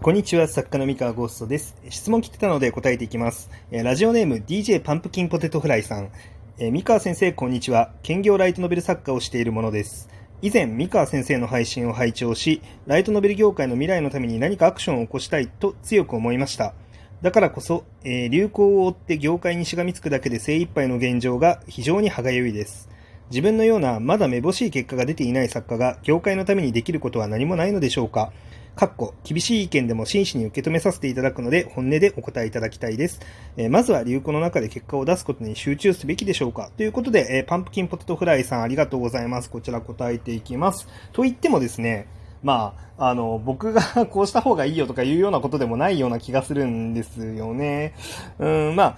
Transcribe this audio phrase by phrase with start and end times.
[0.00, 1.74] こんにちは、作家の三河ゴーストです。
[1.88, 3.50] 質問来てたので答えていきます。
[3.72, 6.10] ラジオネーム DJ パンプキンポテトフライさん。
[6.56, 7.90] え三河先生、こんにちは。
[8.04, 10.08] 兼業ライトノベル作家をしているものです。
[10.40, 16.74] 以前、三河先生の配信を拝聴し、ライトノベル業界の未来のために何かアクションを起こしたいと強く思いました。
[17.20, 22.88] だからこそ、え流行を追って業界にしがみつくだけで精一杯の現状が非常に歯がゆいです。
[23.30, 28.32] 自分のようなまだめぼしい結果が出ていない作家が業界のためにできることは何もないのでしょうか
[28.78, 33.20] かっこ厳しい意見でも真摯に受け止めさせていただくので本音でお答えいただきたいです。
[33.56, 39.50] えーまずは流行の中で結果を出すことに集中すべきでしょうかということで、えーパンプキンポテトフライさんありがとうございます。
[39.50, 40.86] こちら答えていきます。
[41.12, 42.06] と言ってもですね、
[42.44, 47.94] まあ、あの、僕が こうした方がいいよとかいうようなことでもないような気がするんですよね。
[48.38, 48.96] うん、まあ、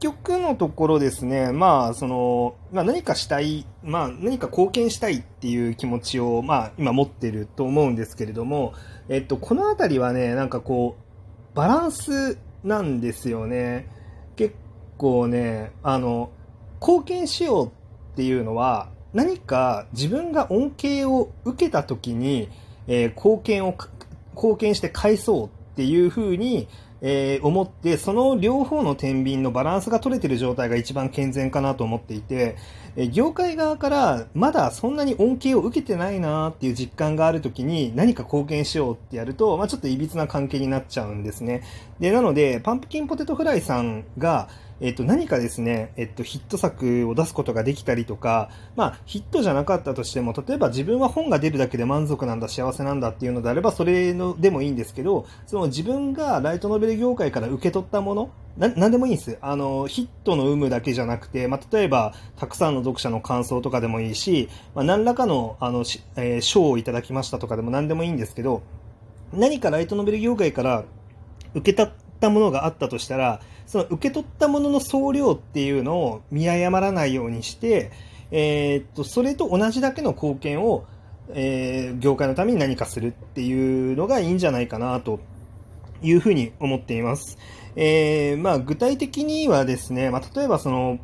[0.00, 8.72] 局のところですね、まあ、その、まあ何かしたい、まあ何か貢献したいっていう気持ちを、まあ今持ってると思うんですけれども、
[9.08, 13.88] えっと、このあたりはね、なんかこう、バランスなんですよね。
[14.36, 14.54] 結
[14.96, 16.30] 構ね、あの、
[16.80, 17.70] 貢献しようっ
[18.16, 22.48] ていうのは、何か自分が恩恵を受けた時に、
[22.86, 23.74] えー貢献を、
[24.34, 26.68] 貢献して返そうっていうふうに、
[27.02, 32.56] えー思って、その両方の天秤のバランスが取れてる状態が一番健全かなと思っていて、
[32.96, 41.62] えー業界側からまだそんなに恩恵を受けてないなっていう実感がある時に何か貢献しようってやると、まあちょっと歪な関係になっちゃうんですね。
[41.98, 44.48] で、なので、パンプキンポテトフライさんが、
[44.80, 59.38] えっと、何かですね、えっと、ヒット作を出すことができたりとか、まあ、ヒットじゃなかったとしても、例えば自分は本が出るだけで満足なんだ、幸せなんだっていうのであれば、それのでもいいんですけど、その自分がライトノベル業界から受け取ったもの、ななんでもいいんです。
[59.42, 65.80] あの、ヒットの有無だけじゃなくて、まあ、例えば、たくさんの読者の感想とかでもいいし、まあ、何らかの、あの、
[66.16, 68.62] えー賞をいただきましたとかでも何でもいいんですけど、
[69.32, 70.84] 何かライトノベル業界から
[71.54, 71.90] 受け取
[72.20, 77.90] ったものがあったとしたら、その受け取ったものの総量っていうのを見誤らないようにして、
[78.30, 80.84] えーっと、それと同じだけの貢献を、
[81.32, 85.20] えー業界のために何かするっていうのがいいんじゃないかなと
[86.02, 87.38] いうふうに思っています。
[87.76, 90.98] えーまあ具体的にはですね、まあ例えばその、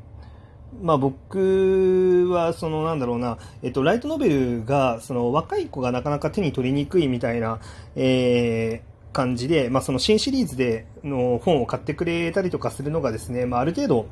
[0.82, 7.60] まあ僕は、そのなんだろうな、えっと、ライトノベルが、その若い子がなかなか手に取りにくいみたいな、
[7.94, 14.08] えー感じで、まあその新シリーズでの本を買ってくれたりとかするのがですね、まあある程度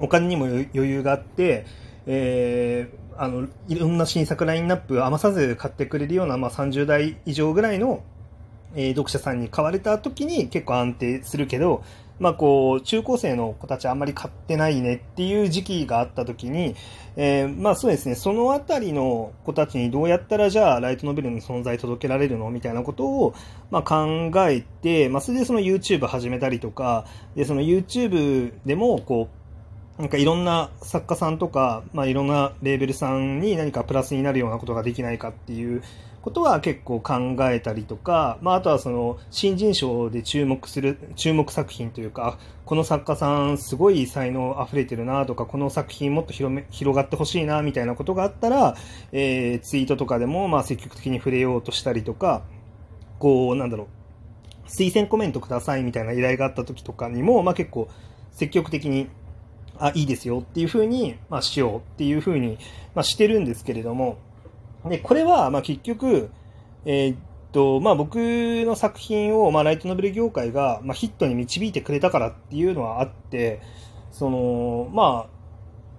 [0.00, 1.66] お金にも余裕があって、
[2.06, 8.02] えーあの、いろんな新作ラインナップ余さず買ってくれるような、まあ30代以上ぐらいの、
[8.74, 11.84] えー読者さんに買われた時に結構安定するけど、
[12.20, 16.76] まあこう、中高生の子たちあんまり買ってないねっていう時期があった時に、
[17.16, 23.34] えーまあそうですね、そのあたりの子たちにどうやったらじゃあライトノベルの存在届けられるのみたいなことを、
[23.70, 29.28] まあ考えて、まあそれでその YouTube 始めたりとか、で、その YouTube でもこ
[29.98, 35.82] う、なんかいろんな作家さんとか、まあ、いろんなレーベルさんに何かプラスになるようなことができないかっていう
[36.22, 48.76] ことは結構考えたりとか、まあ、あとはその新人賞で注目する、注目作品というか、この作家さんすごい才能溢れてるなとか、この作品もっと広め広がってほしいなみたいなことがあったら、
[49.12, 52.42] えーツイートとかでもまあ積極的に触れようとしたりとか、
[53.18, 53.88] こう、なんだろ
[54.64, 57.88] う、推薦コメントくださいみたいな依頼があった時とかにも、まあ結構
[58.32, 59.08] 積極的に
[59.80, 62.58] あ、いいですよっていうふうに、まあ、しようっていうふうに、
[62.94, 64.18] まあ、してるんですけれども、
[64.88, 66.30] で、これは、まあ、結局、
[66.84, 67.18] えーっ
[67.52, 73.60] と、まあ、僕の作品を、まあ、ライトノベル業界が、まあ、ヒットに導いてくれたからっていうのはあって、
[74.10, 75.26] その、ま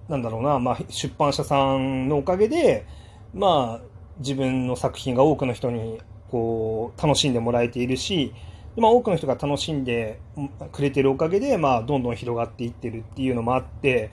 [0.08, 2.86] あ、なんだろうな、まあ、出版社さんのおかげで、
[3.34, 3.86] まあ、
[4.18, 6.00] 自分の作品が多くの人に、
[6.30, 8.34] こう、楽しんでもらえているし、
[8.76, 10.18] まあ、多くの人が楽しんで
[10.72, 14.10] くれてるおかげで、まあ、どんどん広がっていってるっていうのもあって、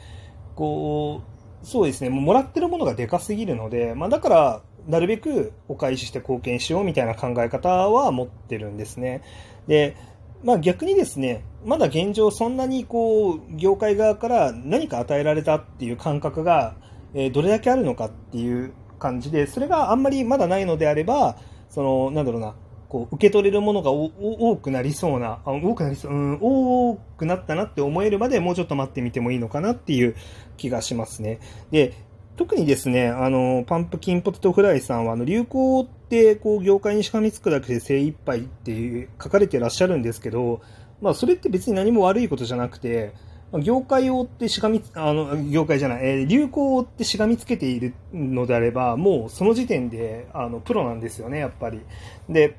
[0.56, 9.22] こう、そうですね、もうもらってるものがでかすぎるので、まあ、だから、なるべくお返しして貢献しようみたいな考え方は持ってるんですね。
[9.68, 9.96] で、
[10.44, 16.76] まあ逆にですね、まだ現状そんなにこう、業界側から何か与えられたっていう感覚が、
[17.14, 21.38] えどれだけあるのかっていう感じで、それがあんまりまだないのであれば、
[21.70, 22.56] その、なんだろうな、
[22.90, 30.16] こう、受け取れるものが多くなりそうな、あ多くなりそう、うん、多くなったなって思えるまでもうちょっと待ってみてもいいのかなっていう
[30.58, 31.40] 気がしますね。
[31.72, 31.94] で、
[32.36, 40.62] 特にですね、あの、パンプキンポテトフライさんは、あの、流行って、こう、業界にしがみつくだけで精一杯っていう書かれてらっしゃるんですけど、
[41.02, 43.14] まあ、それって別に何も悪いことじゃなくて、
[43.62, 51.82] 業界を追ってしがみ、あの、業界じゃない、えー流行を追ってしがみつけているのであれば、もうその時点で、あの、プロなんですよね、やっぱり。
[52.30, 52.56] で、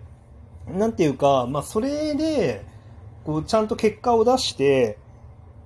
[0.79, 2.65] なんていうか、まあ、それで、
[3.25, 4.99] こう、ちゃんと結果を出して、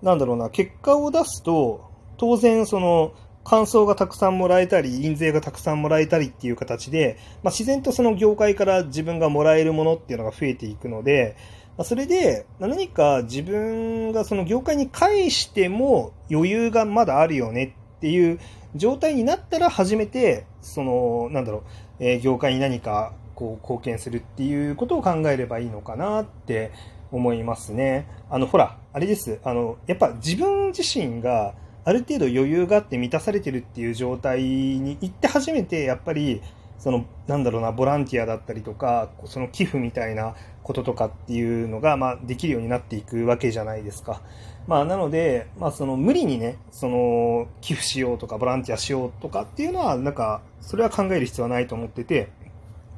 [0.03, 3.12] なんだろうな、結果を出すと、当然、その、
[3.45, 11.37] 感想がたくさんもらえたり、印税がたくさんもらえたりっていう形で、まあ、自然とその業界から自分がもらえるものっていうのが増えていくので、
[11.77, 18.39] まあ、それで何か自分がその業界に返しても余裕がまだあるよねっていう
[18.77, 21.62] 状態になったら初めて、その、なんだろう、
[22.01, 26.73] えー、業界に何かこう貢献するっていうことを考えればいいのかなって
[27.11, 28.09] 思いますね。
[28.31, 29.41] あの、ほら、あれです。
[29.45, 31.55] あの、やっぱ自分自身が
[31.85, 36.41] ある程度余裕があって満たされてるっていう状態に行って初めて、やっぱり、
[36.79, 44.23] その、なんだろうな、ボランティアだったりとか、その寄付みたいなこととかっていうのが、まあ、できるようになっていくわけじゃないですか。
[44.67, 52.29] まあ、なので、まあ、その、無理にね、その、寄付しようとか、ボランティアしようとかっていうのは、なんか、それは考える必要はないと思ってて、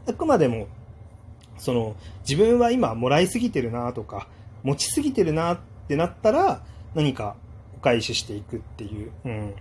[0.08, 0.68] あくまでも、
[1.58, 1.96] その、
[2.28, 4.28] 自分は今もらいすぎてるなとか、
[4.62, 5.58] 持ちすぎてるなっ
[5.88, 6.62] てなったら、
[6.94, 7.36] 何か
[7.76, 9.54] お返ししていくっていう、うん、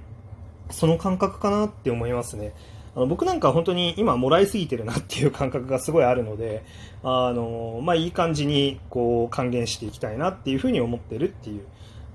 [0.70, 2.54] その感覚かなって思いますね。
[2.96, 6.64] あの僕なんか本当に今もらいすぎてるなっていう感覚がすごいあるので、
[7.04, 11.66] あの、まあ、いい感じにこう還元していきたいなっていうふうに思ってるっていう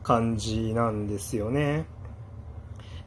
[0.02, 1.84] 感じなんですよね。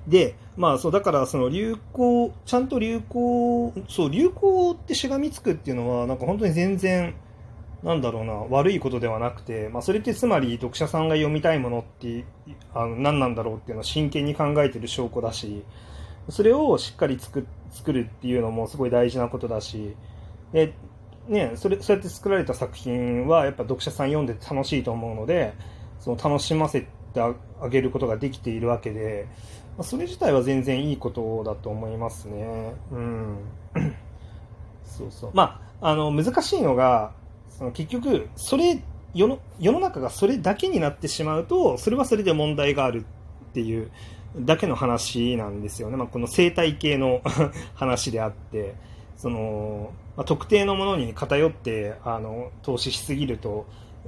[0.08, 7.16] で、まあそう、だからその流行、ちゃんと流行、そう、流行ってしがみつくっていうのは、なんか本当に全然、
[7.84, 12.26] なんだろうな、悪いことではなくて、まあそれってつまり読者さんが読みたいものって、
[12.74, 15.64] あの何なんだろうっていうのを真剣に考えてる証拠だし、
[16.30, 19.96] それをしっかり作作るっていうのもすごい大事なことだし、
[20.52, 20.74] で
[21.28, 25.54] ね、それそうやって作られた作品はやっぱ読者さん読んで楽しいと思うので、
[26.00, 26.88] その楽しませて
[27.63, 29.27] あげることができているわけで、
[29.77, 32.74] まそれ自体は全然いいことだと思いますね。
[32.92, 33.38] うん。
[34.86, 35.31] そうそう。
[35.33, 37.13] まあ、あの、難しいのが、
[37.50, 38.81] その結局、それ、
[39.13, 43.06] 世の、世の中がそれだけになってしまうと、それはそれで問題がある
[43.50, 43.92] っていう
[44.39, 45.98] だけの話なんですよね。
[45.98, 47.21] まあ、この生態系の
[47.75, 48.75] 話であって、
[49.18, 53.65] その、まあ、特定のものに偏って、あの、投資しすぎると、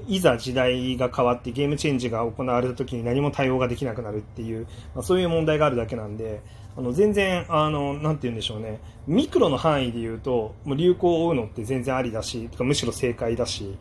[0.08, 6.42] いざ時代が変わってゲームチェンジが行われた時に何も対応ができなくなるっていう、まあ、そういう問題があるだけなんで、
[6.78, 13.78] あの全然、あの、なんて言うんでしょうね、ミクロの範囲で言うと、もう流行を追うのって全然ありだし、とかむしろ正解だし、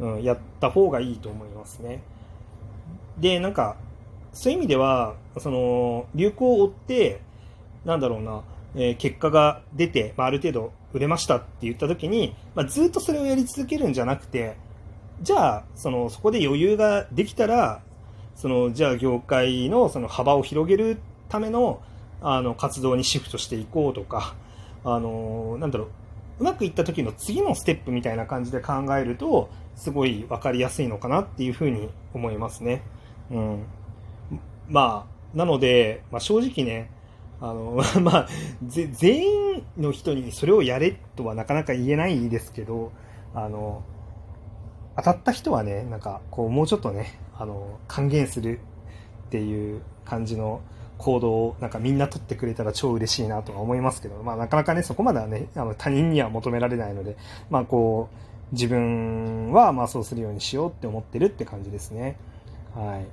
[0.00, 2.02] うん、やった方がいいと思いますね。
[3.18, 3.76] で、なんか、
[4.32, 7.20] そういう意味では、その、流行を追って、
[7.84, 8.42] なんだろうな、
[8.74, 14.56] えー、結果が出て、まあ、ある程度売れましたって言った時に、まあ、ずっとそれをやり続けるんじゃなくて、
[15.22, 17.82] じゃあ、その、そこで余裕ができたら、
[18.36, 20.98] その、じゃあ業界のその幅を広げる
[21.28, 21.80] ための、
[22.20, 24.34] あの、活動にシフトしていこうとか、
[24.84, 25.88] あの、なんだろう、
[26.40, 32.82] うまくいった時の次のステップみたいな感じで考えると、すごい分かりやすいのかなっていうふうに思いますね。
[33.30, 33.62] うん。
[34.68, 36.90] まあ、なので、まあ、正直ね、
[37.40, 38.28] あの、 まあ、
[38.62, 42.92] 全員の人にそれをやれとはなかなか言えないですけど、
[43.34, 43.82] あの、
[44.98, 48.58] 当たった人はね、なんか、こう、もうちょっとね、あの、還元する
[49.28, 50.60] っていう感じの
[50.98, 57.16] 行動を、なんかみんな取ってくれたら超嬉しいなとは思いますけど、まあ、なかなかね、そこまではね、あの、他人には求められないので、
[57.48, 62.16] まあ、こう、自分は、まあ、そうするようにしようって思ってるって感じですね。
[62.74, 63.06] はい。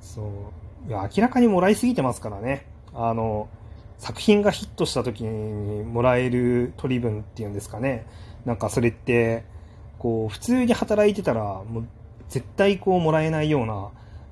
[0.00, 0.88] そう。
[0.88, 2.66] いや、明らかにもらいすぎてますからね。
[2.94, 3.48] あの、
[3.98, 8.06] 作品がヒットした時にもらえる取り分っていうんですかね。
[8.44, 9.44] なんかそれって、
[10.00, 11.84] こう、普通に働いてたら、もう、
[12.30, 13.90] 絶対こう、もらえないような、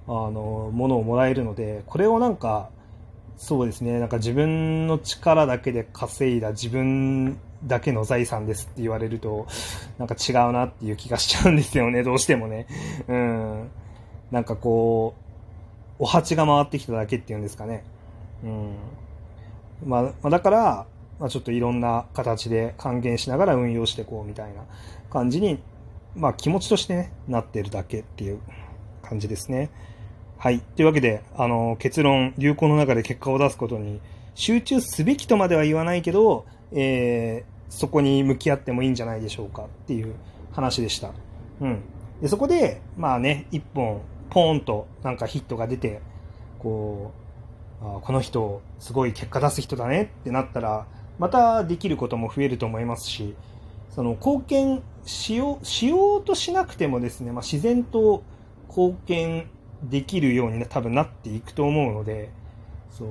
[0.08, 2.70] あの、ものをもらえるので、これをなんか、
[3.36, 9.46] そうですね、なんか自分の力だけで稼いだ自分だけの財産ですって言われると、
[9.98, 12.66] なんか違うなっていう気がしちゃうんですよね、どうしてもね。
[13.06, 13.70] うん。
[14.30, 15.14] なんかこ
[16.00, 17.84] う、お鉢が回ってきただけっていうんですかね。
[18.42, 18.74] うん。
[19.84, 20.86] まあ、だから、
[21.18, 24.62] まあ、ちょっといろんな形で還元しながら運用していこうみたいな
[25.10, 25.58] 感じに、
[26.14, 28.40] まあ、気持ちとして、ね、なってるだけっていう
[29.02, 29.70] 感じですね。
[30.38, 30.60] はい。
[30.60, 34.00] というわけで、あの、結論、流行の中で結果を出すことに
[34.34, 40.14] 集中すべきとまでは言わないけど、えー、そこに向き合ってもいいんじゃないでしょうかっていう
[40.52, 41.10] 話でした。
[41.60, 41.80] うん。
[42.22, 46.00] で、そこで、まあね、一本、ポーンとなんかヒットが出て、
[46.60, 47.12] こ
[47.82, 50.86] う、あこの人、すごい結果出す人だねってなったら、
[51.18, 53.34] またできることも増えると思いますし、
[53.90, 58.22] その貢献しよう、しようとしなくてもですね、まあ、自然と
[58.68, 59.50] 貢献
[59.82, 62.30] できるように、ね、多分なっていくと思うので、
[62.90, 63.08] そう。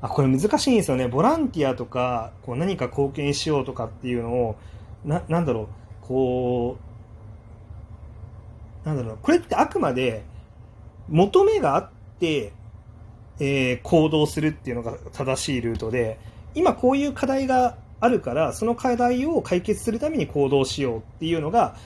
[0.00, 1.08] あ、これ難しいんですよね。
[1.08, 4.56] ボランティアとか、こう何か貢献しようとかっていうのを、
[5.04, 5.66] な、なんだろう、
[6.02, 6.88] こう
[8.88, 10.24] なんだろう、これってあくまで
[11.08, 12.52] 求めがあって、
[13.38, 16.18] えー、行動するっていうのが正しいルートで、
[16.54, 21.76] 今こういう課題があるから、その課題を解決するために行動しようっていうのが、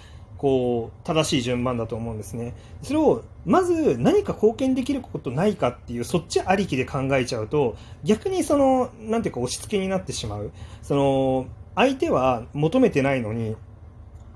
[0.42, 2.54] こう、正しい順番だと思うんですね。
[2.83, 10.50] それを、まず何か貢献できることないかっていう、そっちありきで考えちゃうと、逆にその、なんていうか押し付けになってしまう。
[10.83, 13.57] その、相手は求めてないのに、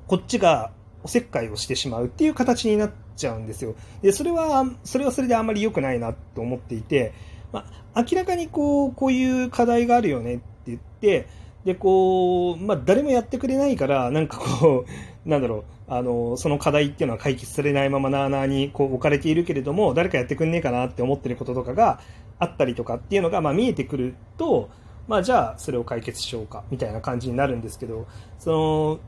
[0.06, 0.71] こっちが
[1.02, 3.75] おせっかいをしてしまうっていう形になっちゃうんですよ。
[4.00, 7.12] で、それは、それはそれであんまり良くないなと思っていて、
[7.53, 11.29] まあ、明らかにこう、こういう課題があるよねって言って、
[11.65, 14.91] で、こう、まあ、誰もやってくれないから、なんかこう、
[15.29, 22.00] なんだろう、あの、その課題っていうのは解決されないままなあなあにこう置かれているけれども、誰かやってくんねえかなって思ってることとかが
[22.38, 24.69] あったりとかっていうのが、まあ、見えてくると、
[25.09, 28.07] まあ、じゃあ、それを解決しようか、みたいな感じになるんですけど、
[28.38, 28.99] その、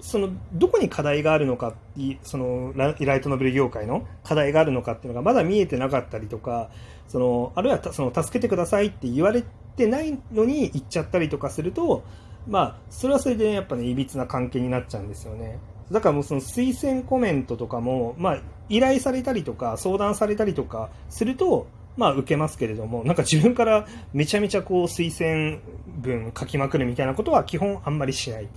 [0.00, 1.74] そのどこに課題があるのか
[2.22, 6.70] そのライトノベル業界の課題があるのかっていうのがまだ見えてなかったりとか
[7.08, 9.44] そのあるいはその助けてくださいって言われ
[9.76, 12.04] てないのに行っちゃったりとかすると、
[12.46, 15.58] まあ、それはそれでやっぱねいびつな関係になっちゃうんですよね
[15.90, 25.60] だからもうその推薦コメントとかも、まあ、依頼されたりとか相談されたりとかするとまあ受けますけれども、なんか自分からめちゃめちゃこう推薦
[25.98, 28.48] 文書きまくるみたいなことは基本あんまりしない。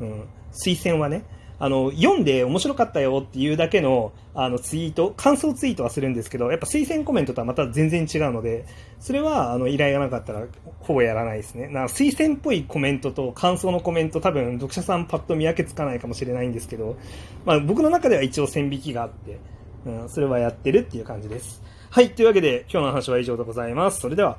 [0.00, 1.24] うん、推薦はね、
[1.58, 8.64] あの、読んで面白かったよっていうだけの、あの、ツイート、感想ツイートはするんですけど、やっぱ推薦コメントとはまた全然違うので、
[8.98, 10.44] それは、あの、依頼がなかったら、
[10.80, 11.68] ほぼやらないですね。
[11.68, 16.96] な推薦っぽいコメントと感想のコメント、多分、読者さんパッと見分けつかないかもしれないんですけど、
[17.44, 19.38] まあ、僕の中では一応線引きがあって、
[19.86, 21.62] うん、それはやってるっていう感じです。
[21.90, 24.00] はい、というわけで、今日の話は以上でございます。
[24.00, 24.38] それでは。